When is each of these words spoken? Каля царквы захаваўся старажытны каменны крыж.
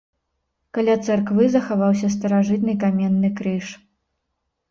Каля 0.75 0.93
царквы 1.07 1.43
захаваўся 1.55 2.09
старажытны 2.15 2.73
каменны 2.85 3.29
крыж. 3.41 3.65